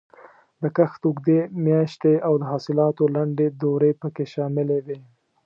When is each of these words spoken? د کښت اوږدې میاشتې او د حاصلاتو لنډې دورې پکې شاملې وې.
د 0.61 0.63
کښت 0.75 1.01
اوږدې 1.07 1.39
میاشتې 1.65 2.13
او 2.27 2.33
د 2.41 2.43
حاصلاتو 2.51 3.03
لنډې 3.15 3.47
دورې 3.61 3.91
پکې 4.01 4.25
شاملې 4.33 4.79
وې. 4.85 4.99